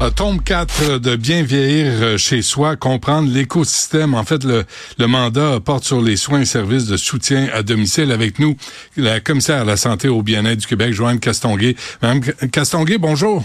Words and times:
Euh, 0.00 0.10
tome 0.10 0.42
4 0.42 0.98
de 0.98 1.14
bien 1.14 1.42
vieillir 1.42 1.86
euh, 2.02 2.18
chez 2.18 2.42
soi, 2.42 2.74
comprendre 2.74 3.30
l'écosystème. 3.30 4.14
En 4.14 4.24
fait, 4.24 4.42
le, 4.44 4.64
mandat 5.06 5.60
porte 5.60 5.84
sur 5.84 6.02
les 6.02 6.16
soins 6.16 6.40
et 6.40 6.44
services 6.44 6.86
de 6.86 6.96
soutien 6.96 7.48
à 7.52 7.62
domicile. 7.62 8.10
Avec 8.10 8.38
nous, 8.40 8.56
la 8.96 9.20
commissaire 9.20 9.62
à 9.62 9.64
la 9.64 9.76
santé 9.76 10.08
au 10.08 10.22
bien-être 10.22 10.58
du 10.58 10.66
Québec, 10.66 10.92
Joanne 10.92 11.20
Castonguay. 11.20 11.76
Madame 12.02 12.20
Castonguay, 12.50 12.98
bonjour. 12.98 13.44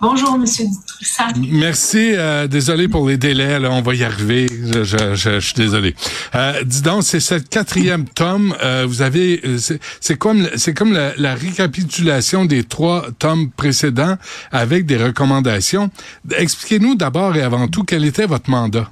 Bonjour, 0.00 0.38
Monsieur 0.38 0.64
Dutrisac. 0.64 1.36
Merci. 1.36 2.12
Euh, 2.14 2.46
désolé 2.46 2.88
pour 2.88 3.06
les 3.06 3.18
délais. 3.18 3.60
Là, 3.60 3.70
on 3.70 3.82
va 3.82 3.94
y 3.94 4.02
arriver. 4.02 4.46
Je, 4.48 4.82
je, 4.82 5.14
je, 5.14 5.40
suis 5.40 5.52
désolé. 5.52 5.94
Euh, 6.34 6.64
dis 6.64 6.80
donc, 6.80 7.02
c'est 7.02 7.20
cette 7.20 7.50
quatrième 7.50 8.08
tome. 8.08 8.54
Euh, 8.62 8.86
vous 8.88 9.02
avez, 9.02 9.42
euh, 9.44 9.58
c'est 10.00 10.16
comme, 10.16 10.48
c'est 10.56 10.72
comme 10.72 10.94
la, 10.94 11.14
la, 11.16 11.34
récapitulation 11.34 12.46
des 12.46 12.64
trois 12.64 13.08
tomes 13.18 13.50
précédents 13.50 14.16
avec 14.50 14.86
des 14.86 14.96
recommandations. 14.96 15.90
Expliquez-nous 16.34 16.94
d'abord 16.94 17.36
et 17.36 17.42
avant 17.42 17.68
tout 17.68 17.84
quel 17.84 18.06
était 18.06 18.26
votre 18.26 18.48
mandat? 18.48 18.90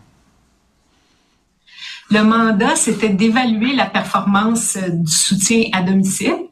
Le 2.11 2.23
mandat, 2.23 2.77
c'était 2.77 3.11
d'évaluer 3.11 3.75
la 3.75 3.87
performance 3.87 4.77
du 4.77 5.11
soutien 5.13 5.65
à 5.73 5.81
domicile 5.81 6.48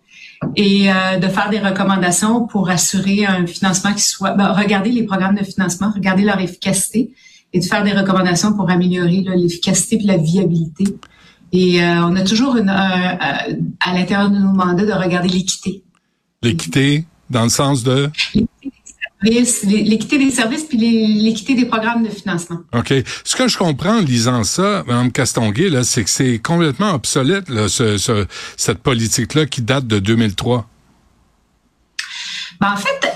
et 0.55 0.91
euh, 0.91 1.19
de 1.19 1.29
faire 1.29 1.51
des 1.51 1.59
recommandations 1.59 2.47
pour 2.47 2.69
assurer 2.71 3.25
un 3.27 3.47
financement 3.47 3.93
qui 3.93 4.03
soit, 4.03 4.33
ben, 4.33 4.53
regarder 4.53 4.91
les 4.91 5.05
programmes 5.05 5.37
de 5.37 5.45
financement, 5.45 5.91
regarder 5.95 6.23
leur 6.23 6.41
efficacité 6.41 7.13
et 7.53 7.61
de 7.61 7.65
faire 7.65 7.85
des 7.85 7.93
recommandations 7.93 8.53
pour 8.53 8.71
améliorer 8.71 9.25
l'efficacité 9.37 9.97
et 9.97 10.07
la 10.07 10.17
viabilité. 10.17 10.85
Et 11.53 11.83
euh, 11.83 12.05
on 12.05 12.17
a 12.17 12.23
toujours 12.23 12.57
une, 12.57 12.69
à 12.69 13.95
l'intérieur 13.95 14.31
de 14.31 14.39
nos 14.39 14.53
mandats 14.53 14.85
de 14.85 14.93
regarder 14.93 15.29
l'équité. 15.29 15.83
L'équité 16.43 17.05
dans 17.31 17.45
le 17.45 17.49
sens 17.49 17.83
de? 17.83 18.11
L'équité 19.23 20.19
des 20.19 20.31
services 20.31 20.65
puis 20.65 20.77
l'équité 20.77 21.55
des 21.55 21.67
programmes 21.67 22.05
de 22.05 22.11
financement. 22.11 22.59
OK. 22.75 22.93
Ce 23.25 23.37
que 23.37 23.49
je 23.49 23.57
comprends 23.57 23.99
en 23.99 24.01
lisant 24.01 24.45
ça, 24.45 24.85
Mme 24.87 25.11
Castonguay, 25.11 25.71
là, 25.71 25.85
c'est 25.85 26.05
que 26.05 26.11
c'est 26.11 26.39
complètement 26.39 26.93
obsolète, 26.95 27.49
là, 27.49 27.69
ce, 27.69 27.97
ce, 27.97 28.27
cette 28.57 28.79
politique-là 28.79 29.47
qui 29.47 29.63
date 29.63 29.87
de 29.87 29.99
2003. 29.99 30.69
Ben, 32.61 32.73
en 32.73 32.77
fait, 32.77 33.07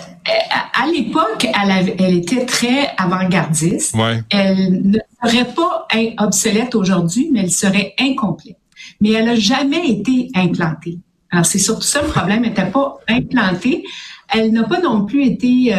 à 0.74 0.86
l'époque, 0.86 1.47
elle, 1.47 1.94
elle, 1.98 2.14
était 2.17 2.44
très 2.46 2.91
avant-gardiste. 2.96 3.94
Ouais. 3.94 4.22
Elle 4.30 4.83
ne 4.84 4.98
serait 5.24 5.52
pas 5.55 5.86
obsolète 6.19 6.74
aujourd'hui, 6.74 7.30
mais 7.33 7.41
elle 7.41 7.50
serait 7.50 7.94
incomplète. 7.98 8.56
Mais 9.00 9.12
elle 9.12 9.27
n'a 9.27 9.34
jamais 9.34 9.89
été 9.89 10.30
implantée. 10.34 10.98
Alors, 11.30 11.46
c'est 11.46 11.58
surtout 11.58 11.83
ça 11.83 12.02
le 12.02 12.08
problème, 12.08 12.44
elle 12.44 12.50
n'était 12.50 12.70
pas 12.70 12.98
implantée 13.08 13.84
elle 14.33 14.53
n'a 14.53 14.64
pas 14.64 14.81
non 14.81 15.05
plus 15.05 15.25
été 15.25 15.75
euh, 15.75 15.78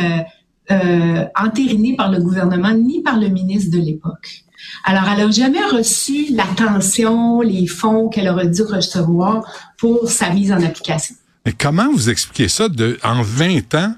euh, 0.72 1.26
entérinée 1.40 1.96
par 1.96 2.12
le 2.12 2.20
gouvernement 2.20 2.74
ni 2.74 3.02
par 3.02 3.20
le 3.20 3.28
ministre 3.28 3.72
de 3.72 3.84
l'époque. 3.84 4.44
Alors, 4.84 5.04
elle 5.10 5.26
n'a 5.26 5.32
jamais 5.32 5.66
reçu 5.66 6.28
l'attention, 6.32 7.42
les 7.42 7.68
fonds 7.68 8.10
qu'elle 8.10 8.30
aurait 8.30 8.48
dû 8.48 8.62
recevoir 8.62 9.44
pour 9.78 10.10
sa 10.10 10.30
mise 10.30 10.52
en 10.52 10.62
application. 10.62 11.16
Mais 11.46 11.54
comment 11.54 11.92
vous 11.92 12.10
expliquez 12.10 12.48
ça 12.48 12.70
de, 12.70 13.00
en 13.04 13.22
20 13.22 13.74
ans? 13.76 13.96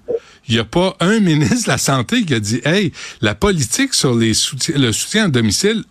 Il 0.48 0.56
n'y 0.56 0.60
a 0.60 0.66
pas 0.66 0.96
un 1.00 1.20
ministre 1.20 1.66
de 1.66 1.72
la 1.72 1.78
Santé 1.78 2.24
qui 2.24 2.34
a 2.34 2.40
dit, 2.40 2.62
hey, 2.66 2.92
la 3.22 3.36
politique 3.36 3.94
sur 3.94 4.14
le 4.14 4.34
soutien 4.34 5.26
à 5.26 5.28
domicile, 5.28 5.84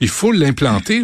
il 0.00 0.08
faut 0.08 0.32
l'implanter. 0.32 1.02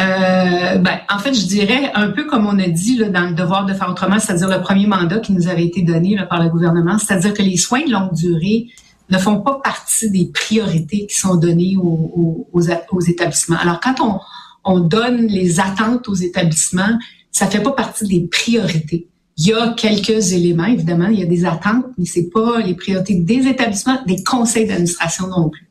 Euh, 0.00 0.76
ben, 0.76 1.00
en 1.10 1.18
fait, 1.18 1.34
je 1.34 1.46
dirais 1.46 1.90
un 1.94 2.10
peu 2.10 2.26
comme 2.26 2.46
on 2.46 2.58
a 2.58 2.68
dit 2.68 2.96
là, 2.96 3.08
dans 3.08 3.28
le 3.28 3.34
devoir 3.34 3.66
de 3.66 3.74
faire 3.74 3.90
autrement, 3.90 4.18
c'est-à-dire 4.20 4.48
le 4.48 4.60
premier 4.60 4.86
mandat 4.86 5.18
qui 5.18 5.32
nous 5.32 5.48
avait 5.48 5.64
été 5.64 5.82
donné 5.82 6.14
là, 6.14 6.24
par 6.24 6.42
le 6.42 6.48
gouvernement, 6.48 6.98
c'est-à-dire 6.98 7.34
que 7.34 7.42
les 7.42 7.56
soins 7.56 7.84
de 7.84 7.90
longue 7.90 8.14
durée 8.14 8.68
ne 9.10 9.18
font 9.18 9.40
pas 9.40 9.60
partie 9.62 10.10
des 10.10 10.26
priorités 10.26 11.06
qui 11.06 11.16
sont 11.16 11.34
données 11.34 11.76
aux, 11.76 12.46
aux, 12.52 12.62
aux 12.92 13.00
établissements. 13.00 13.56
Alors, 13.58 13.80
quand 13.80 14.00
on, 14.00 14.20
on, 14.64 14.80
donne 14.80 15.26
les 15.26 15.58
attentes 15.58 16.08
aux 16.08 16.14
établissements, 16.14 16.98
ça 17.32 17.46
fait 17.46 17.62
pas 17.62 17.72
partie 17.72 18.06
des 18.06 18.20
priorités. 18.28 19.08
Il 19.36 19.46
y 19.46 19.52
a 19.52 19.72
quelques 19.72 20.32
éléments, 20.32 20.66
évidemment, 20.66 21.08
il 21.08 21.18
y 21.18 21.22
a 21.22 21.26
des 21.26 21.44
attentes, 21.44 21.86
mais 21.96 22.04
c'est 22.04 22.28
pas 22.30 22.60
les 22.60 22.74
priorités 22.74 23.14
des 23.14 23.48
établissements, 23.48 23.98
des 24.06 24.22
conseils 24.22 24.66
d'administration 24.66 25.26
non 25.28 25.48
plus 25.48 25.67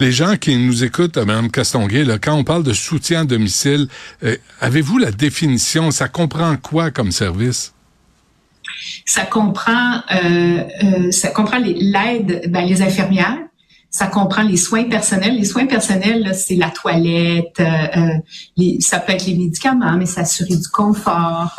les 0.00 0.12
gens 0.12 0.36
qui 0.36 0.56
nous 0.56 0.84
écoutent, 0.84 1.16
Mme 1.16 1.50
Castonguay, 1.50 2.04
là, 2.04 2.18
quand 2.18 2.34
on 2.34 2.44
parle 2.44 2.62
de 2.62 2.72
soutien 2.72 3.22
à 3.22 3.24
domicile, 3.24 3.88
euh, 4.22 4.36
avez-vous 4.60 4.98
la 4.98 5.10
définition? 5.10 5.90
Ça 5.90 6.08
comprend 6.08 6.56
quoi 6.56 6.90
comme 6.90 7.10
service? 7.10 7.72
Ça 9.04 9.24
comprend, 9.24 10.02
euh, 10.12 10.62
euh, 10.84 11.10
ça 11.10 11.30
comprend 11.30 11.58
l'aide, 11.58 12.44
ben, 12.48 12.64
les 12.64 12.80
infirmières, 12.80 13.38
ça 13.90 14.06
comprend 14.06 14.42
les 14.42 14.56
soins 14.56 14.84
personnels. 14.84 15.34
Les 15.34 15.46
soins 15.46 15.66
personnels, 15.66 16.32
c'est 16.34 16.54
la 16.54 16.70
toilette, 16.70 17.60
les, 18.56 18.80
ça 18.80 19.00
peut 19.00 19.12
être 19.12 19.26
les 19.26 19.34
médicaments, 19.34 19.96
mais 19.96 20.06
s'assurer 20.06 20.54
du 20.54 20.68
confort. 20.68 21.58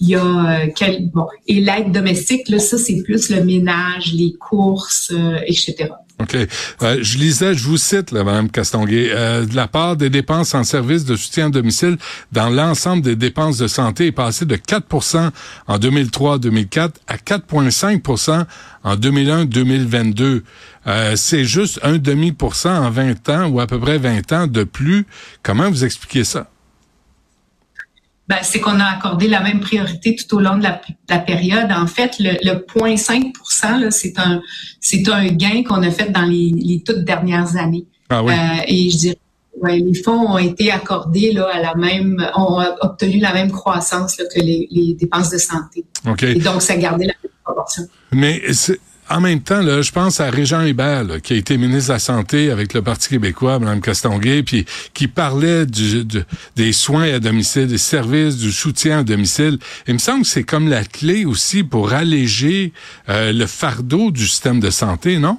il 0.00 0.08
y 0.08 0.16
a 0.16 0.66
quel, 0.74 1.10
bon 1.10 1.26
et 1.46 1.60
l'aide 1.60 1.92
domestique, 1.92 2.48
là, 2.48 2.58
ça 2.58 2.78
c'est 2.78 3.02
plus 3.02 3.30
le 3.30 3.44
ménage, 3.44 4.12
les 4.14 4.32
courses, 4.40 5.12
etc. 5.46 5.90
OK. 6.18 6.34
Euh, 6.34 6.98
je 7.02 7.18
lisais, 7.18 7.54
je 7.54 7.64
vous 7.64 7.76
cite, 7.76 8.10
là, 8.10 8.24
Mme 8.24 8.50
Castonguay, 8.50 9.10
euh, 9.10 9.44
de 9.44 9.54
la 9.54 9.68
part 9.68 9.96
des 9.96 10.08
dépenses 10.08 10.54
en 10.54 10.64
services 10.64 11.04
de 11.04 11.14
soutien 11.14 11.48
à 11.48 11.50
domicile 11.50 11.98
dans 12.32 12.48
l'ensemble 12.48 13.02
des 13.02 13.16
dépenses 13.16 13.58
de 13.58 13.66
santé 13.66 14.06
est 14.06 14.12
passé 14.12 14.46
de 14.46 14.56
4% 14.56 15.30
en 15.66 15.78
2003-2004 15.78 16.90
à 17.06 17.16
4,5% 17.16 18.46
en 18.84 18.96
2001-2022. 18.96 20.42
Euh, 20.86 21.16
c'est 21.16 21.44
juste 21.44 21.80
un 21.82 21.98
demi 21.98 22.32
pour 22.32 22.54
cent 22.54 22.86
en 22.86 22.90
20 22.90 23.28
ans 23.28 23.46
ou 23.48 23.60
à 23.60 23.66
peu 23.66 23.78
près 23.78 23.98
20 23.98 24.32
ans 24.32 24.46
de 24.46 24.64
plus. 24.64 25.06
Comment 25.42 25.68
vous 25.68 25.84
expliquez 25.84 26.24
ça? 26.24 26.48
Ben, 28.28 28.38
c'est 28.42 28.60
qu'on 28.60 28.80
a 28.80 28.84
accordé 28.84 29.28
la 29.28 29.40
même 29.40 29.60
priorité 29.60 30.16
tout 30.16 30.36
au 30.36 30.40
long 30.40 30.56
de 30.58 30.62
la, 30.64 30.80
la 31.08 31.18
période. 31.18 31.70
En 31.70 31.86
fait, 31.86 32.16
le, 32.18 32.32
le 32.42 32.58
0,5% 32.66 33.90
c'est 33.90 34.18
un, 34.18 34.40
c'est 34.80 35.08
un 35.08 35.26
gain 35.28 35.62
qu'on 35.62 35.82
a 35.82 35.90
fait 35.90 36.10
dans 36.10 36.24
les, 36.24 36.52
les 36.54 36.82
toutes 36.84 37.04
dernières 37.04 37.56
années. 37.56 37.86
Ah 38.08 38.22
oui. 38.22 38.32
euh, 38.32 38.62
et 38.66 38.90
je 38.90 38.96
dirais, 38.96 39.18
ouais, 39.60 39.78
les 39.78 39.94
fonds 39.94 40.32
ont 40.32 40.38
été 40.38 40.70
accordés 40.70 41.32
là, 41.32 41.48
à 41.52 41.60
la 41.60 41.74
même, 41.76 42.24
ont 42.36 42.60
obtenu 42.80 43.18
la 43.18 43.32
même 43.32 43.50
croissance 43.50 44.18
là, 44.18 44.24
que 44.34 44.40
les, 44.40 44.68
les 44.70 44.94
dépenses 44.94 45.30
de 45.30 45.38
santé. 45.38 45.84
Okay. 46.06 46.32
Et 46.32 46.40
donc, 46.40 46.62
ça 46.62 46.74
a 46.74 46.76
gardé 46.76 47.06
la 47.06 47.14
même 47.22 47.32
proportion. 47.44 47.84
Mais 48.12 48.42
en 49.08 49.20
même 49.20 49.40
temps, 49.40 49.62
là, 49.62 49.82
je 49.82 49.92
pense 49.92 50.20
à 50.20 50.30
Régent 50.30 50.62
Hébert, 50.62 51.04
qui 51.22 51.34
a 51.34 51.36
été 51.36 51.56
ministre 51.58 51.88
de 51.88 51.92
la 51.94 51.98
Santé 51.98 52.50
avec 52.50 52.74
le 52.74 52.82
Parti 52.82 53.08
québécois, 53.08 53.58
Mme 53.58 53.80
Castonguay, 53.80 54.42
puis 54.42 54.66
qui 54.94 55.06
parlait 55.06 55.64
du, 55.66 56.04
des 56.56 56.72
soins 56.72 57.14
à 57.14 57.18
domicile, 57.20 57.68
des 57.68 57.78
services, 57.78 58.36
du 58.36 58.50
soutien 58.50 59.00
à 59.00 59.02
domicile. 59.04 59.58
Il 59.86 59.94
me 59.94 59.98
semble 59.98 60.22
que 60.22 60.28
c'est 60.28 60.44
comme 60.44 60.68
la 60.68 60.84
clé 60.84 61.24
aussi 61.24 61.62
pour 61.62 61.92
alléger 61.92 62.72
euh, 63.08 63.32
le 63.32 63.46
fardeau 63.46 64.10
du 64.10 64.26
système 64.26 64.60
de 64.60 64.70
santé, 64.70 65.18
non? 65.18 65.38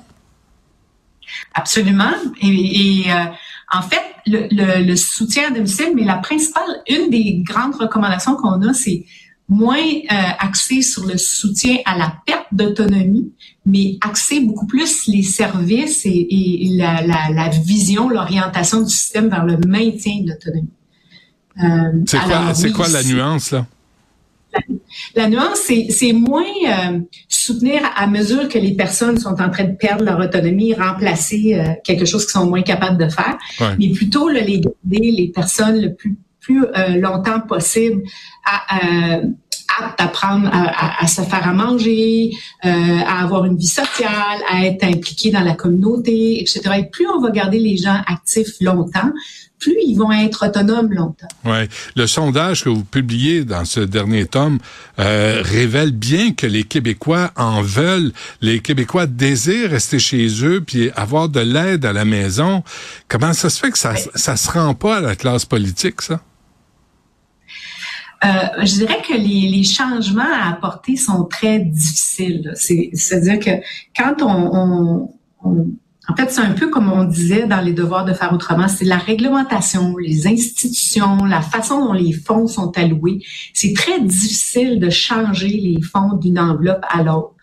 Absolument. 1.53 2.13
Et, 2.41 3.01
et 3.01 3.11
euh, 3.11 3.25
en 3.71 3.81
fait, 3.81 4.01
le, 4.25 4.47
le, 4.51 4.83
le, 4.85 4.95
soutien 4.95 5.47
à 5.47 5.51
domicile, 5.51 5.91
mais 5.95 6.03
la 6.03 6.17
principale, 6.17 6.83
une 6.87 7.09
des 7.09 7.41
grandes 7.43 7.75
recommandations 7.75 8.35
qu'on 8.35 8.61
a, 8.67 8.73
c'est 8.73 9.05
moins 9.49 9.77
euh, 9.77 10.13
axé 10.39 10.81
sur 10.81 11.05
le 11.05 11.17
soutien 11.17 11.77
à 11.85 11.97
la 11.97 12.13
perte 12.25 12.47
d'autonomie, 12.51 13.31
mais 13.65 13.97
axé 14.01 14.41
beaucoup 14.41 14.67
plus 14.67 15.07
les 15.07 15.23
services 15.23 16.05
et, 16.05 16.09
et 16.09 16.69
la, 16.75 17.01
la, 17.01 17.29
la, 17.31 17.49
vision, 17.49 18.09
l'orientation 18.09 18.81
du 18.81 18.89
système 18.89 19.29
vers 19.29 19.45
le 19.45 19.57
maintien 19.57 20.21
de 20.21 20.29
l'autonomie. 20.29 20.69
Euh, 21.63 22.03
c'est 22.05 22.19
quoi, 22.19 22.53
oui, 22.61 22.71
quoi 22.71 22.87
la 22.89 23.03
nuance 23.03 23.51
là? 23.51 23.65
La, 24.53 24.59
la 25.15 25.29
nuance, 25.29 25.59
c'est 25.89 26.13
moins 26.13 26.43
euh, 26.43 26.99
soutenir 27.27 27.81
à 27.95 28.07
mesure 28.07 28.47
que 28.49 28.57
les 28.57 28.75
personnes 28.75 29.17
sont 29.17 29.41
en 29.41 29.49
train 29.49 29.65
de 29.65 29.75
perdre 29.75 30.03
leur 30.03 30.19
autonomie, 30.19 30.73
remplacer 30.73 31.55
euh, 31.55 31.73
quelque 31.83 32.05
chose 32.05 32.25
qu'ils 32.25 32.39
sont 32.39 32.47
moins 32.47 32.61
capables 32.61 32.97
de 32.97 33.09
faire, 33.09 33.37
ouais. 33.59 33.75
mais 33.79 33.89
plutôt 33.89 34.29
là, 34.29 34.41
les 34.41 34.59
garder 34.59 35.11
les 35.11 35.31
personnes 35.33 35.81
le 35.81 35.93
plus 35.93 36.17
plus 36.47 36.63
euh, 36.63 36.99
longtemps 36.99 37.41
possible 37.41 38.03
à, 38.45 38.77
euh, 38.77 39.21
apte 39.79 39.99
à 39.99 40.07
prendre, 40.07 40.47
à, 40.47 41.01
à, 41.01 41.03
à, 41.03 41.07
se 41.07 41.21
faire 41.21 41.45
à 41.45 41.51
manger, 41.51 42.31
euh, 42.63 42.69
à 43.05 43.21
avoir 43.23 43.43
une 43.45 43.57
vie 43.57 43.67
sociale, 43.67 44.39
à 44.49 44.65
être 44.65 44.83
impliqué 44.85 45.29
dans 45.29 45.41
la 45.41 45.53
communauté, 45.55 46.39
etc. 46.39 46.61
Et 46.79 46.85
plus 46.85 47.05
on 47.07 47.21
va 47.21 47.31
garder 47.31 47.59
les 47.59 47.75
gens 47.75 48.01
actifs 48.07 48.53
longtemps, 48.61 49.11
plus 49.59 49.75
ils 49.85 49.95
vont 49.95 50.11
être 50.11 50.47
autonomes 50.47 50.93
longtemps. 50.93 51.27
Ouais, 51.43 51.67
le 51.95 52.07
sondage 52.07 52.63
que 52.63 52.69
vous 52.69 52.85
publiez 52.85 53.43
dans 53.43 53.65
ce 53.65 53.81
dernier 53.81 54.25
tome 54.25 54.59
euh, 54.99 55.41
révèle 55.43 55.91
bien 55.91 56.31
que 56.31 56.47
les 56.47 56.63
Québécois 56.63 57.31
en 57.35 57.61
veulent. 57.61 58.13
Les 58.39 58.61
Québécois 58.61 59.05
désirent 59.05 59.71
rester 59.71 59.99
chez 59.99 60.27
eux 60.45 60.61
puis 60.61 60.91
avoir 60.95 61.27
de 61.27 61.41
l'aide 61.41 61.85
à 61.85 61.91
la 61.91 62.05
maison. 62.05 62.63
Comment 63.09 63.33
ça 63.33 63.49
se 63.49 63.59
fait 63.59 63.71
que 63.71 63.77
ça 63.77 63.91
ouais. 63.91 64.05
ça 64.15 64.37
se 64.37 64.49
rend 64.49 64.73
pas 64.73 64.97
à 64.97 65.01
la 65.01 65.15
classe 65.15 65.43
politique 65.43 66.01
ça? 66.01 66.21
Euh, 68.23 68.27
je 68.63 68.73
dirais 68.73 69.01
que 69.07 69.13
les, 69.13 69.47
les, 69.49 69.63
changements 69.63 70.23
à 70.23 70.49
apporter 70.49 70.95
sont 70.95 71.25
très 71.25 71.59
difficiles. 71.59 72.51
C'est-à-dire 72.55 73.39
que 73.39 73.51
quand 73.95 74.23
on, 74.23 75.09
on, 75.43 75.67
en 76.09 76.15
fait, 76.15 76.31
c'est 76.31 76.41
un 76.41 76.53
peu 76.53 76.69
comme 76.69 76.91
on 76.91 77.03
disait 77.03 77.47
dans 77.47 77.61
les 77.61 77.73
devoirs 77.73 78.05
de 78.05 78.13
faire 78.13 78.31
autrement, 78.33 78.67
c'est 78.67 78.85
la 78.85 78.97
réglementation, 78.97 79.95
les 79.97 80.25
institutions, 80.25 81.25
la 81.25 81.41
façon 81.41 81.85
dont 81.85 81.93
les 81.93 82.13
fonds 82.13 82.47
sont 82.47 82.75
alloués. 82.77 83.19
C'est 83.53 83.73
très 83.73 83.99
difficile 83.99 84.79
de 84.79 84.89
changer 84.89 85.49
les 85.49 85.81
fonds 85.81 86.13
d'une 86.13 86.39
enveloppe 86.39 86.85
à 86.89 87.03
l'autre. 87.03 87.33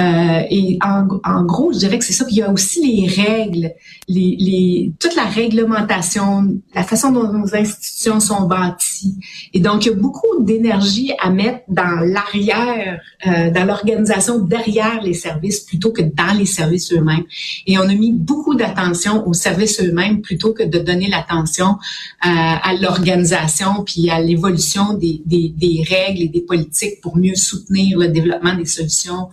Euh, 0.00 0.42
et 0.50 0.78
en, 0.84 1.06
en, 1.24 1.44
gros, 1.44 1.72
je 1.72 1.78
dirais 1.78 1.98
que 1.98 2.04
c'est 2.04 2.12
ça. 2.12 2.24
Puis 2.24 2.36
il 2.36 2.38
y 2.38 2.42
a 2.42 2.50
aussi 2.50 2.84
les 2.84 3.06
règles, 3.08 3.72
les, 4.08 4.36
les, 4.38 4.92
toute 4.98 5.14
la 5.14 5.24
réglementation, 5.24 6.56
la 6.74 6.82
façon 6.82 7.12
dont 7.12 7.32
nos 7.32 7.54
institutions 7.54 8.20
sont 8.20 8.42
bâties. 8.42 9.16
Et 9.52 9.60
donc, 9.60 9.84
il 9.84 9.90
y 9.90 9.92
a 9.92 9.96
beaucoup 9.96 10.42
d'énergie 10.42 11.12
à 11.20 11.30
mettre 11.30 11.60
dans 11.68 12.00
l'arrière, 12.00 13.00
euh, 13.26 13.50
dans 13.50 13.64
l'organisation 13.64 14.38
derrière 14.38 15.00
les 15.02 15.14
services 15.14 15.60
plutôt 15.60 15.92
que 15.92 16.02
dans 16.02 16.36
les 16.36 16.46
services 16.46 16.92
eux-mêmes. 16.92 17.24
Et 17.66 17.78
on 17.78 17.82
a 17.82 17.94
mis 17.94 18.12
beaucoup 18.12 18.54
d'attention 18.54 19.26
aux 19.26 19.34
services 19.34 19.80
eux-mêmes 19.80 20.22
plutôt 20.22 20.52
que 20.52 20.62
de 20.62 20.78
donner 20.78 21.08
l'attention 21.08 21.68
euh, 21.68 22.28
à 22.28 22.74
l'organisation 22.80 23.84
puis 23.84 24.10
à 24.10 24.20
l'évolution 24.20 24.94
des, 24.94 25.22
des, 25.24 25.52
des 25.56 25.84
règles 25.88 26.22
et 26.22 26.28
des 26.28 26.40
politiques 26.40 27.00
pour 27.00 27.16
mieux 27.16 27.34
soutenir 27.34 27.98
le 27.98 28.08
développement 28.08 28.54
des 28.54 28.66
solutions 28.66 29.28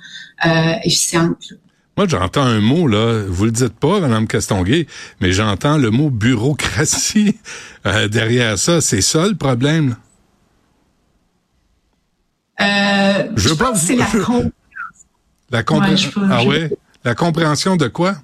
efficiente. 0.83 1.53
Moi, 1.97 2.07
j'entends 2.07 2.43
un 2.43 2.61
mot, 2.61 2.87
là, 2.87 3.25
vous 3.27 3.45
le 3.45 3.51
dites 3.51 3.73
pas, 3.73 3.99
Mme 3.99 4.25
Castonguay, 4.25 4.87
mais 5.19 5.33
j'entends 5.33 5.77
le 5.77 5.91
mot 5.91 6.09
bureaucratie 6.09 7.37
euh, 7.85 8.07
derrière 8.07 8.57
ça. 8.57 8.79
C'est 8.79 9.01
ça 9.01 9.27
le 9.27 9.35
problème? 9.35 9.97
Euh, 12.61 13.29
je, 13.35 13.49
veux 13.49 13.55
pas 13.55 13.75
c'est 13.75 13.95
la 13.95 14.05
compréhension. 14.05 14.51
La 15.49 15.63
compréhension. 15.63 16.21
ah 16.29 16.45
ouais? 16.45 16.71
La 17.03 17.13
compréhension 17.13 17.75
de 17.75 17.87
quoi? 17.87 18.15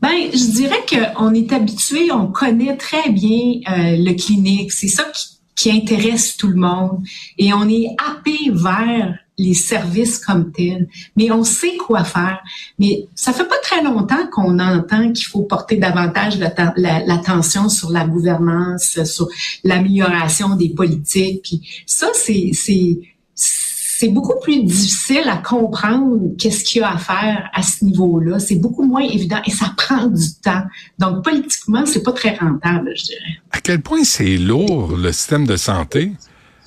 Ben, 0.00 0.30
je 0.32 0.50
dirais 0.52 0.84
qu'on 0.88 1.34
est 1.34 1.52
habitué, 1.52 2.12
on 2.12 2.28
connaît 2.28 2.76
très 2.76 3.10
bien 3.10 3.60
euh, 3.68 3.96
le 3.96 4.12
clinique. 4.14 4.70
C'est 4.70 4.88
ça 4.88 5.04
qui, 5.04 5.38
qui 5.56 5.70
intéresse 5.70 6.36
tout 6.36 6.48
le 6.48 6.56
monde. 6.56 7.02
Et 7.36 7.52
on 7.52 7.68
est 7.68 7.88
happé 7.98 8.36
vers 8.52 9.18
les 9.38 9.54
services 9.54 10.18
comme 10.18 10.50
tels, 10.50 10.88
mais 11.14 11.30
on 11.30 11.44
sait 11.44 11.76
quoi 11.76 12.04
faire. 12.04 12.40
Mais 12.78 13.06
ça 13.14 13.32
fait 13.32 13.46
pas 13.46 13.58
très 13.62 13.82
longtemps 13.82 14.26
qu'on 14.32 14.58
entend 14.58 15.12
qu'il 15.12 15.26
faut 15.26 15.42
porter 15.42 15.76
davantage 15.76 16.38
l'attention 16.38 17.68
sur 17.68 17.90
la 17.90 18.06
gouvernance, 18.06 19.02
sur 19.04 19.28
l'amélioration 19.62 20.56
des 20.56 20.70
politiques. 20.70 21.42
Puis 21.42 21.84
ça, 21.86 22.08
c'est 22.14 22.52
c'est 23.98 24.08
beaucoup 24.08 24.38
plus 24.42 24.62
difficile 24.62 25.26
à 25.26 25.38
comprendre 25.38 26.36
qu'est-ce 26.38 26.64
qu'il 26.64 26.82
y 26.82 26.84
a 26.84 26.92
à 26.92 26.98
faire 26.98 27.48
à 27.54 27.62
ce 27.62 27.82
niveau-là. 27.82 28.38
C'est 28.38 28.56
beaucoup 28.56 28.82
moins 28.82 29.00
évident 29.00 29.40
et 29.46 29.50
ça 29.50 29.72
prend 29.74 30.06
du 30.06 30.34
temps. 30.42 30.64
Donc 30.98 31.24
politiquement, 31.24 31.86
c'est 31.86 32.02
pas 32.02 32.12
très 32.12 32.36
rentable, 32.36 32.92
je 32.94 33.04
dirais. 33.04 33.40
À 33.52 33.60
quel 33.62 33.80
point 33.80 34.04
c'est 34.04 34.36
lourd 34.36 34.94
le 34.96 35.12
système 35.12 35.46
de 35.46 35.56
santé? 35.56 36.12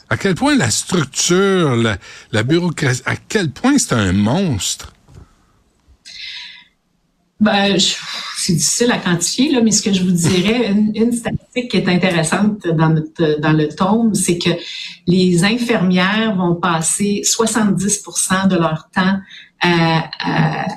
À 0.10 0.18
quel 0.18 0.34
point 0.36 0.56
la 0.56 0.72
structure, 0.72 1.76
la, 2.32 2.44
bureaucratie, 2.44 3.04
à 3.06 3.16
quel 3.16 3.52
point 3.52 3.78
c'est 3.78 3.94
un 3.94 4.12
monstre? 4.12 4.94
Ben, 7.40 7.78
c'est 8.36 8.54
difficile 8.54 8.92
à 8.92 8.98
quantifier, 8.98 9.52
là, 9.52 9.62
mais 9.62 9.72
ce 9.72 9.82
que 9.82 9.94
je 9.94 10.04
vous 10.04 10.12
dirais, 10.12 10.74
une, 10.96 11.12
statistique 11.14 11.72
qui 11.72 11.78
est 11.78 11.88
intéressante 11.88 12.68
dans, 12.68 12.90
notre, 12.90 13.40
dans 13.40 13.54
le 13.54 13.70
tome, 13.70 14.14
c'est 14.14 14.38
que 14.38 14.50
les 15.08 15.44
infirmières 15.46 16.36
vont 16.36 16.56
passer 16.56 17.22
70% 17.24 18.48
de 18.50 18.56
leur 18.56 18.90
temps 18.94 19.20
à, 19.62 20.10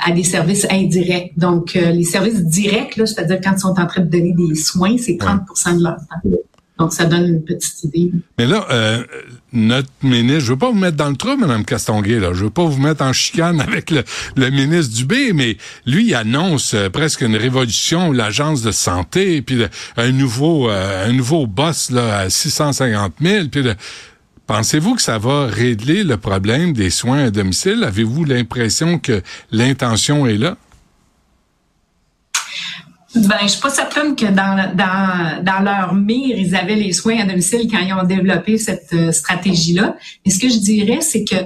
à, 0.05 0.13
des 0.13 0.25
services 0.25 0.67
indirects. 0.71 1.37
Donc, 1.37 1.75
euh, 1.75 1.91
les 1.91 2.05
services 2.05 2.45
directs, 2.45 2.95
c'est-à-dire 2.97 3.41
quand 3.43 3.53
ils 3.53 3.61
sont 3.61 3.81
en 3.81 3.87
train 3.87 4.03
de 4.03 4.11
donner 4.11 4.33
des 4.33 4.55
soins, 4.55 4.97
c'est 4.99 5.15
30% 5.15 5.79
de 5.79 5.83
leur 5.83 5.97
temps. 5.97 6.31
Donc, 6.79 6.93
ça 6.93 7.05
donne 7.05 7.27
une 7.27 7.45
petite 7.45 7.85
idée. 7.85 8.11
Mais 8.39 8.47
là, 8.47 8.67
euh, 8.71 9.05
notre 9.53 9.91
ministre, 10.03 10.41
je 10.41 10.53
veux 10.53 10.59
pas 10.59 10.71
vous 10.71 10.79
mettre 10.79 10.97
dans 10.97 11.11
le 11.11 11.17
trou, 11.17 11.37
Mme 11.37 11.65
Castonguay, 11.65 12.19
là. 12.19 12.33
Je 12.33 12.45
veux 12.45 12.51
pas 12.51 12.65
vous 12.65 12.81
mettre 12.81 13.03
en 13.05 13.13
chicane 13.13 13.61
avec 13.69 13.91
le, 13.91 14.03
le 14.37 14.51
ministre 14.51 14.95
Dubé, 14.97 15.33
mais 15.33 15.59
lui, 15.87 16.07
il 16.07 16.15
annonce 16.15 16.75
euh, 16.75 16.89
presque 16.89 17.21
une 17.21 17.37
révolution, 17.37 18.11
l'agence 18.11 18.63
de 18.63 18.73
santé, 18.73 19.43
puis 19.43 19.63
un 19.97 20.13
nouveau, 20.13 20.71
euh, 20.71 21.09
un 21.09 21.13
nouveau 21.13 21.47
boss, 21.47 21.91
là, 21.91 22.19
à 22.19 22.31
650 22.31 23.13
000, 23.21 23.49
puis 23.49 23.63
Pensez-vous 24.47 24.97
que 24.97 25.03
ça 25.03 25.19
va 25.19 25.47
régler 25.47 26.03
le 26.03 26.17
problème 26.17 26.73
des 26.73 26.91
soins 26.91 27.27
à 27.27 27.31
domicile? 27.31 27.85
Avez-vous 27.85 28.25
l'impression 28.25 28.99
que 28.99 29.23
l'intention 29.51 30.27
est 30.27 30.37
là? 30.37 30.57
Ben, 33.15 33.37
je 33.43 33.49
suis 33.49 33.61
pas 33.61 33.69
certaine 33.69 34.17
que 34.17 34.25
dans, 34.25 34.75
dans, 34.75 35.45
dans 35.45 35.61
leur 35.61 35.95
mire, 35.95 36.37
ils 36.39 36.57
avaient 36.57 36.77
les 36.77 36.93
soins 36.93 37.19
à 37.21 37.27
domicile 37.27 37.69
quand 37.71 37.79
ils 37.79 37.93
ont 37.93 38.05
développé 38.05 38.57
cette 38.57 38.93
euh, 38.95 39.13
stratégie-là. 39.13 39.97
Mais 40.25 40.33
ce 40.33 40.39
que 40.39 40.49
je 40.49 40.59
dirais, 40.59 41.03
c'est 41.03 41.23
que 41.23 41.37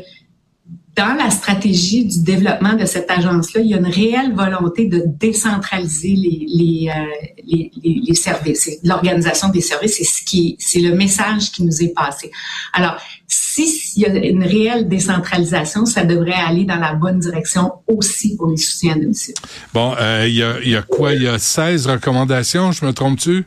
dans 0.97 1.15
la 1.15 1.31
stratégie 1.31 2.07
du 2.07 2.23
développement 2.23 2.73
de 2.73 2.87
cette 2.87 3.11
agence-là, 3.11 3.61
il 3.61 3.69
y 3.69 3.75
a 3.75 3.77
une 3.77 3.87
réelle 3.87 4.33
volonté 4.35 4.87
de 4.87 5.03
décentraliser 5.07 6.15
les, 6.15 6.47
les, 6.49 6.89
euh, 6.89 7.29
les, 7.45 7.71
les, 7.85 8.15
services, 8.15 8.71
l'organisation 8.83 9.51
des 9.51 9.61
services. 9.61 9.97
C'est 9.99 10.05
ce 10.05 10.25
qui, 10.25 10.57
c'est 10.59 10.81
le 10.81 10.95
message 10.95 11.53
qui 11.53 11.65
nous 11.65 11.83
est 11.83 11.95
passé. 11.95 12.31
Alors, 12.73 12.97
s'il 13.29 14.03
y 14.03 14.07
a 14.07 14.15
une 14.15 14.43
réelle 14.43 14.89
décentralisation, 14.89 15.85
ça 15.85 16.05
devrait 16.05 16.33
aller 16.33 16.65
dans 16.65 16.81
la 16.81 16.95
bonne 16.95 17.19
direction 17.19 17.73
aussi 17.87 18.37
pour 18.37 18.49
les 18.49 18.57
soutiens 18.57 18.95
à 18.95 18.99
domicile. 18.99 19.35
Bon, 19.75 19.95
euh, 20.01 20.25
il 20.27 20.35
y, 20.35 20.43
a, 20.43 20.61
y 20.63 20.77
a 20.77 20.83
quoi? 20.83 21.13
Il 21.13 21.23
y 21.23 21.29
a 21.29 21.39
16 21.39 21.89
recommandations, 21.89 22.73
je 22.73 22.87
me 22.87 22.93
trompe-tu? 22.93 23.45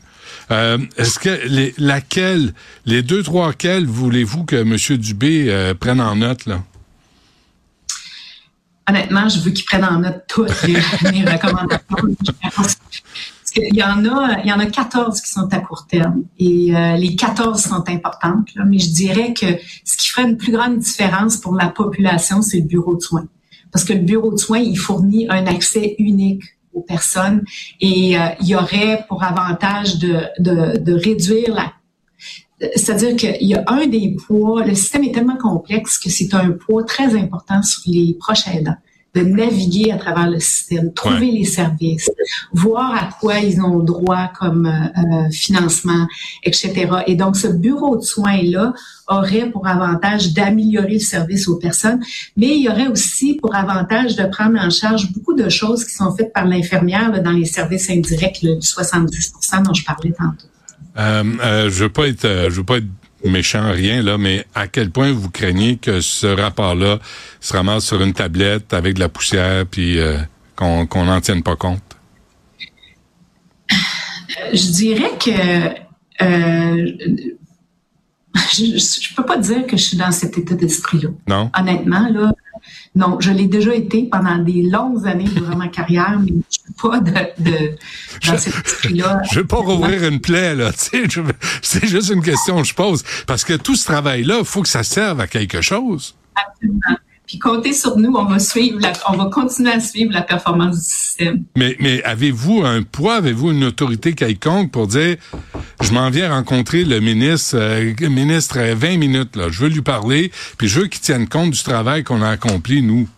Euh, 0.52 0.78
Est-ce 0.96 1.18
que 1.18 1.46
les, 1.48 1.74
laquelle, 1.78 2.52
les 2.86 3.02
deux, 3.02 3.24
trois 3.24 3.52
quelles 3.52 3.86
voulez-vous 3.86 4.44
que 4.44 4.56
M. 4.56 4.76
Dubé 4.98 5.46
euh, 5.48 5.74
prenne 5.74 6.00
en 6.00 6.14
note, 6.14 6.46
là? 6.46 6.62
Honnêtement, 8.90 9.28
je 9.28 9.40
veux 9.40 9.50
qu'ils 9.50 9.64
prennent 9.64 9.84
en 9.84 10.00
note 10.00 10.24
toutes 10.28 10.62
les, 10.64 10.74
recommandations. 11.24 11.80
il 13.56 13.74
y 13.74 13.82
en 13.82 14.04
a, 14.04 14.40
il 14.42 14.48
y 14.48 14.52
en 14.52 14.58
a 14.58 14.66
14 14.66 15.20
qui 15.20 15.30
sont 15.30 15.48
à 15.52 15.58
court 15.58 15.86
terme 15.86 16.24
et 16.38 16.74
euh, 16.74 16.96
les 16.96 17.16
14 17.16 17.60
sont 17.60 17.88
importantes. 17.88 18.48
mais 18.66 18.78
je 18.78 18.90
dirais 18.90 19.32
que 19.32 19.46
ce 19.84 19.96
qui 19.96 20.08
ferait 20.10 20.28
une 20.28 20.36
plus 20.36 20.52
grande 20.52 20.78
différence 20.78 21.36
pour 21.36 21.54
la 21.54 21.68
population, 21.68 22.42
c'est 22.42 22.58
le 22.58 22.66
bureau 22.66 22.96
de 22.96 23.00
soins. 23.00 23.26
Parce 23.72 23.84
que 23.84 23.92
le 23.92 24.00
bureau 24.00 24.32
de 24.32 24.36
soins, 24.38 24.58
il 24.58 24.76
fournit 24.76 25.26
un 25.30 25.46
accès 25.46 25.94
unique 25.98 26.42
aux 26.72 26.82
personnes 26.82 27.44
et 27.80 28.18
euh, 28.18 28.26
il 28.40 28.48
y 28.48 28.54
aurait 28.54 29.04
pour 29.08 29.22
avantage 29.22 29.98
de, 29.98 30.22
de, 30.38 30.78
de 30.78 30.92
réduire 30.92 31.54
la 31.54 31.72
c'est-à-dire 32.76 33.16
qu'il 33.16 33.46
y 33.46 33.54
a 33.54 33.64
un 33.68 33.86
des 33.86 34.14
poids, 34.26 34.64
le 34.64 34.74
système 34.74 35.04
est 35.04 35.12
tellement 35.12 35.38
complexe 35.38 35.98
que 35.98 36.10
c'est 36.10 36.34
un 36.34 36.50
poids 36.50 36.84
très 36.84 37.14
important 37.16 37.62
sur 37.62 37.82
les 37.86 38.14
proches 38.20 38.46
aidants 38.48 38.76
de 39.14 39.22
naviguer 39.22 39.90
à 39.90 39.96
travers 39.96 40.30
le 40.30 40.38
système, 40.38 40.92
trouver 40.92 41.30
les 41.30 41.44
services, 41.44 42.10
voir 42.52 42.94
à 42.94 43.08
quoi 43.20 43.38
ils 43.38 43.60
ont 43.60 43.80
droit 43.80 44.30
comme 44.38 44.66
euh, 44.66 44.70
euh, 44.70 45.30
financement, 45.30 46.06
etc. 46.44 46.88
Et 47.06 47.16
donc, 47.16 47.36
ce 47.36 47.48
bureau 47.48 47.96
de 47.96 48.02
soins-là 48.02 48.72
aurait 49.08 49.50
pour 49.50 49.66
avantage 49.66 50.32
d'améliorer 50.32 50.94
le 50.94 50.98
service 51.00 51.48
aux 51.48 51.56
personnes, 51.56 52.00
mais 52.36 52.56
il 52.56 52.62
y 52.62 52.68
aurait 52.68 52.86
aussi 52.86 53.34
pour 53.34 53.54
avantage 53.54 54.14
de 54.14 54.24
prendre 54.26 54.58
en 54.60 54.70
charge 54.70 55.12
beaucoup 55.12 55.34
de 55.34 55.48
choses 55.48 55.84
qui 55.84 55.94
sont 55.94 56.14
faites 56.14 56.32
par 56.32 56.46
l'infirmière 56.46 57.22
dans 57.22 57.32
les 57.32 57.46
services 57.46 57.90
indirects, 57.90 58.40
le 58.42 58.60
70% 58.60 59.64
dont 59.64 59.74
je 59.74 59.84
parlais 59.84 60.12
tantôt. 60.12 60.46
Euh, 60.96 61.24
euh, 61.42 61.70
je 61.70 61.84
veux 61.84 61.90
pas 61.90 62.08
être, 62.08 62.26
je 62.26 62.56
veux 62.56 62.64
pas 62.64 62.78
être 62.78 62.86
méchant, 63.28 63.70
rien 63.72 64.02
là, 64.02 64.18
mais 64.18 64.46
à 64.54 64.66
quel 64.68 64.90
point 64.90 65.12
vous 65.12 65.30
craignez 65.30 65.76
que 65.76 66.00
ce 66.00 66.26
rapport-là 66.26 66.98
se 67.40 67.52
ramasse 67.52 67.84
sur 67.84 68.00
une 68.00 68.12
tablette 68.12 68.72
avec 68.72 68.94
de 68.94 69.00
la 69.00 69.08
poussière 69.08 69.66
puis 69.66 69.98
euh, 69.98 70.16
qu'on 70.56 71.04
n'en 71.04 71.20
tienne 71.20 71.42
pas 71.42 71.56
compte? 71.56 71.82
Je 74.52 74.70
dirais 74.70 75.12
que 75.18 75.30
euh, 76.22 76.92
je, 78.52 78.64
je, 78.78 79.14
peux 79.14 79.24
pas 79.24 79.38
dire 79.38 79.66
que 79.66 79.76
je 79.76 79.82
suis 79.82 79.96
dans 79.96 80.12
cet 80.12 80.38
état 80.38 80.54
d'esprit-là. 80.54 81.10
Non? 81.28 81.50
Honnêtement, 81.58 82.08
là, 82.08 82.32
non, 82.94 83.18
je 83.20 83.30
l'ai 83.30 83.46
déjà 83.46 83.74
été 83.74 84.04
pendant 84.04 84.38
des 84.38 84.62
longues 84.62 85.06
années 85.06 85.24
durant 85.24 85.56
ma 85.56 85.68
carrière, 85.68 86.18
mais 86.20 86.32
je 86.50 86.58
pas 86.80 87.00
de, 87.00 87.10
de 87.38 87.76
dans 88.26 88.38
cet 88.38 88.54
esprit-là. 88.66 89.22
Je 89.30 89.40
veux 89.40 89.46
pas 89.46 89.58
rouvrir 89.58 90.04
une 90.04 90.20
plaie, 90.20 90.54
là. 90.54 90.70
C'est 91.62 91.86
juste 91.86 92.10
une 92.10 92.22
question 92.22 92.60
que 92.60 92.68
je 92.68 92.74
pose. 92.74 93.02
Parce 93.26 93.44
que 93.44 93.54
tout 93.54 93.76
ce 93.76 93.86
travail-là, 93.86 94.36
il 94.40 94.44
faut 94.44 94.62
que 94.62 94.68
ça 94.68 94.82
serve 94.82 95.20
à 95.20 95.26
quelque 95.26 95.60
chose. 95.60 96.14
Absolument. 96.34 96.98
Puis 97.30 97.38
comptez 97.38 97.72
sur 97.72 97.96
nous, 97.96 98.12
on 98.16 98.24
va 98.24 98.40
suivre, 98.40 98.80
on 99.08 99.16
va 99.16 99.26
continuer 99.26 99.70
à 99.70 99.78
suivre 99.78 100.12
la 100.12 100.22
performance 100.22 100.78
du 100.78 100.84
système. 100.84 101.44
Mais, 101.56 101.76
mais 101.78 102.02
avez-vous 102.02 102.62
un 102.64 102.82
poids, 102.82 103.14
avez-vous 103.14 103.52
une 103.52 103.62
autorité 103.62 104.14
quelconque 104.14 104.72
pour 104.72 104.88
dire, 104.88 105.16
je 105.80 105.92
m'en 105.92 106.10
viens 106.10 106.34
rencontrer 106.34 106.82
le 106.82 106.98
ministre, 106.98 107.56
euh, 107.56 107.94
ministre 108.08 108.58
20 108.58 108.96
minutes, 108.96 109.36
là, 109.36 109.44
je 109.48 109.60
veux 109.60 109.68
lui 109.68 109.80
parler, 109.80 110.32
puis 110.58 110.66
je 110.66 110.80
veux 110.80 110.86
qu'il 110.88 111.02
tienne 111.02 111.28
compte 111.28 111.52
du 111.52 111.62
travail 111.62 112.02
qu'on 112.02 112.20
a 112.20 112.30
accompli, 112.30 112.82
nous. 112.82 113.08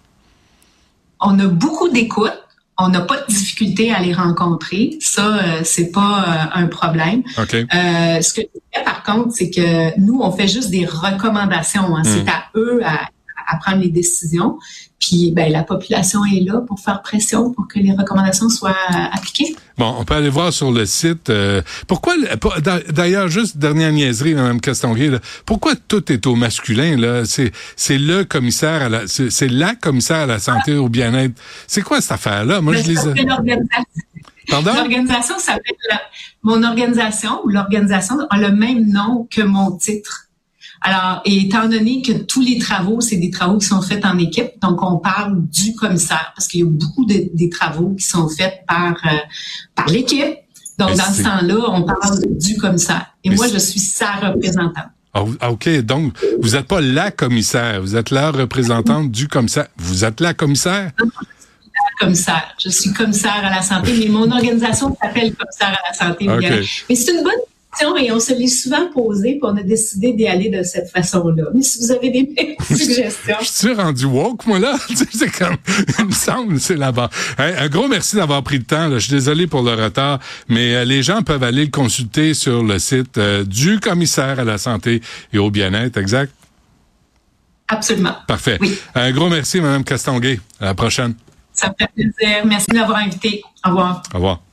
On 1.18 1.38
a 1.38 1.46
beaucoup 1.46 1.88
d'écoute 1.88 2.41
on 2.82 2.88
n'a 2.88 3.00
pas 3.00 3.20
de 3.20 3.26
difficulté 3.26 3.92
à 3.92 4.00
les 4.00 4.12
rencontrer. 4.12 4.96
Ça, 5.00 5.36
euh, 5.36 5.60
c'est 5.64 5.92
pas 5.92 6.24
euh, 6.26 6.60
un 6.60 6.66
problème. 6.66 7.22
Euh, 7.38 8.20
ce 8.20 8.34
que 8.34 8.42
je 8.42 8.60
dirais, 8.72 8.84
par 8.84 9.02
contre, 9.02 9.32
c'est 9.32 9.50
que 9.50 9.98
nous, 10.00 10.20
on 10.20 10.32
fait 10.32 10.48
juste 10.48 10.70
des 10.70 10.84
recommandations. 10.84 11.96
Hein. 11.96 12.02
C'est 12.04 12.24
hmm. 12.24 12.28
à 12.28 12.44
eux 12.56 12.80
à, 12.84 13.08
à, 13.46 13.56
prendre 13.56 13.78
les 13.82 13.90
décisions. 13.90 14.58
Puis 14.98 15.32
ben, 15.34 15.50
la 15.50 15.64
population 15.64 16.24
est 16.24 16.40
là 16.40 16.60
pour 16.60 16.78
faire 16.78 17.02
pression 17.02 17.52
pour 17.52 17.66
que 17.66 17.78
les 17.78 17.92
recommandations 17.92 18.48
soient 18.48 18.76
appliquées. 19.12 19.54
Bon, 19.78 19.94
on 19.98 20.04
peut 20.04 20.14
aller 20.14 20.28
voir 20.28 20.52
sur 20.52 20.70
le 20.70 20.86
site. 20.86 21.30
Euh, 21.30 21.62
pourquoi, 21.88 22.14
d'ailleurs, 22.90 23.28
juste 23.28 23.56
dernière 23.56 23.92
niaiserie, 23.92 24.34
Mme 24.34 24.60
Castonguay, 24.60 25.10
pourquoi 25.44 25.74
tout 25.88 26.12
est 26.12 26.26
au 26.26 26.36
masculin 26.36 26.96
là? 26.96 27.22
C'est 27.24 27.98
le 27.98 28.22
commissaire 28.22 28.82
à 28.82 28.88
la 28.88 29.06
c'est 29.06 29.48
la 29.48 29.74
commissaire 29.74 30.18
à 30.18 30.26
la 30.26 30.38
santé 30.38 30.76
au 30.76 30.88
bien-être. 30.88 31.34
C'est 31.66 31.82
quoi 31.82 32.00
cette 32.00 32.12
affaire-là? 32.12 32.60
Moi, 32.60 32.74
je 32.74 32.88
les. 32.88 32.96
Pardon? 34.48 34.72
L'organisation 34.74 35.38
s'appelle 35.38 35.76
mon 36.42 36.62
organisation 36.64 37.40
ou 37.44 37.48
l'organisation 37.48 38.16
a 38.28 38.38
le 38.38 38.50
même 38.50 38.90
nom 38.90 39.26
que 39.30 39.42
mon 39.42 39.72
titre. 39.76 40.28
Alors, 40.84 41.22
et 41.24 41.42
étant 41.42 41.68
donné 41.68 42.02
que 42.02 42.12
tous 42.12 42.40
les 42.40 42.58
travaux, 42.58 43.00
c'est 43.00 43.16
des 43.16 43.30
travaux 43.30 43.58
qui 43.58 43.66
sont 43.66 43.82
faits 43.82 44.04
en 44.04 44.18
équipe, 44.18 44.60
donc 44.60 44.82
on 44.82 44.98
parle 44.98 45.46
du 45.46 45.74
commissaire 45.74 46.32
parce 46.34 46.48
qu'il 46.48 46.60
y 46.60 46.62
a 46.64 46.66
beaucoup 46.66 47.04
de, 47.04 47.30
des 47.34 47.48
travaux 47.48 47.94
qui 47.94 48.04
sont 48.04 48.28
faits 48.28 48.64
par 48.66 48.94
euh, 49.04 49.16
par 49.74 49.86
l'équipe. 49.86 50.38
Donc, 50.78 50.96
dans 50.96 51.12
ce 51.12 51.22
temps-là, 51.22 51.66
on 51.68 51.82
parle 51.82 52.18
du 52.26 52.56
commissaire. 52.56 53.06
Et 53.22 53.30
moi, 53.30 53.46
je 53.46 53.58
suis 53.58 53.78
sa 53.78 54.12
représentante. 54.12 54.88
Ah, 55.14 55.24
ah, 55.40 55.50
OK, 55.52 55.68
donc 55.82 56.14
vous 56.40 56.50
n'êtes 56.50 56.66
pas 56.66 56.80
la 56.80 57.10
commissaire, 57.10 57.80
vous 57.82 57.94
êtes 57.94 58.10
la 58.10 58.30
représentante 58.30 59.10
du 59.10 59.28
commissaire. 59.28 59.66
Vous 59.76 60.04
êtes 60.04 60.20
la 60.20 60.32
commissaire? 60.32 60.92
La 60.98 62.06
commissaire. 62.06 62.54
Je 62.58 62.70
suis 62.70 62.92
commissaire 62.92 63.44
à 63.44 63.50
la 63.50 63.62
santé, 63.62 63.92
mais 63.98 64.08
mon 64.08 64.30
organisation 64.30 64.96
s'appelle 65.00 65.34
commissaire 65.34 65.78
à 65.78 65.90
la 65.90 65.94
santé. 65.94 66.26
Mais 66.88 66.94
c'est 66.96 67.12
une 67.12 67.22
bonne 67.22 67.32
et 67.98 68.12
on 68.12 68.20
se 68.20 68.32
l'est 68.32 68.46
souvent 68.46 68.88
posé, 68.92 69.32
puis 69.32 69.40
on 69.42 69.56
a 69.56 69.62
décidé 69.62 70.12
d'y 70.12 70.26
aller 70.26 70.50
de 70.50 70.62
cette 70.62 70.90
façon-là. 70.90 71.44
Mais 71.54 71.62
si 71.62 71.78
vous 71.80 71.90
avez 71.90 72.10
des 72.10 72.34
suggestions. 72.64 73.36
Je 73.40 73.46
suis 73.46 73.72
rendu 73.72 74.04
woke, 74.04 74.46
moi, 74.46 74.58
là? 74.58 74.76
c'est 75.12 75.30
comme, 75.30 75.56
il 75.98 76.06
me 76.06 76.12
semble, 76.12 76.60
c'est 76.60 76.76
là-bas. 76.76 77.10
un 77.38 77.68
gros 77.68 77.88
merci 77.88 78.16
d'avoir 78.16 78.42
pris 78.42 78.58
le 78.58 78.64
temps. 78.64 78.90
Je 78.90 78.98
suis 78.98 79.12
désolé 79.12 79.46
pour 79.46 79.62
le 79.62 79.74
retard, 79.74 80.18
mais 80.48 80.74
euh, 80.74 80.84
les 80.84 81.02
gens 81.02 81.22
peuvent 81.22 81.42
aller 81.42 81.64
le 81.64 81.70
consulter 81.70 82.34
sur 82.34 82.62
le 82.62 82.78
site 82.78 83.18
euh, 83.18 83.44
du 83.44 83.80
commissaire 83.80 84.38
à 84.38 84.44
la 84.44 84.58
santé 84.58 85.00
et 85.32 85.38
au 85.38 85.50
bien-être, 85.50 85.96
exact? 85.96 86.32
Absolument. 87.68 88.14
Parfait. 88.26 88.58
Un 88.94 89.10
gros 89.12 89.30
merci, 89.30 89.60
Mme 89.60 89.82
Castonguay. 89.82 90.40
À 90.60 90.66
la 90.66 90.74
prochaine. 90.74 91.14
Ça 91.54 91.68
me 91.68 91.74
fait 91.78 91.90
plaisir. 91.94 92.44
Merci 92.44 92.66
de 92.70 92.76
m'avoir 92.76 92.98
invité. 92.98 93.42
Au 93.64 93.70
revoir. 93.70 94.02
Au 94.12 94.16
revoir. 94.16 94.51